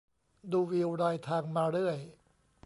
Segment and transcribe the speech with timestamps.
[0.51, 1.97] ดูวิวรายทางมาเรื่อย